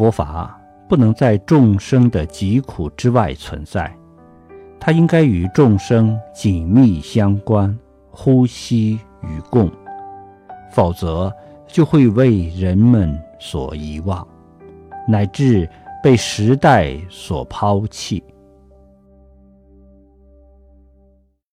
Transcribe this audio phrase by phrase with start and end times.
[0.00, 3.94] 佛法不能在众生的疾苦之外存在
[4.80, 7.78] 它应该与众生紧密相关
[8.10, 9.70] 呼吸与共
[10.72, 11.30] 否则
[11.66, 14.26] 就会为人们所遗忘
[15.06, 15.68] 乃至
[16.02, 18.24] 被时代所抛弃。